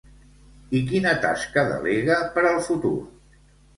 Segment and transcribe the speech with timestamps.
[0.79, 2.95] I quina tasca delega per al futur?